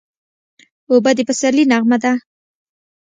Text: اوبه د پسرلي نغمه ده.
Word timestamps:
اوبه 0.91 1.11
د 1.17 1.19
پسرلي 1.27 1.63
نغمه 1.71 1.97
ده. 2.03 2.11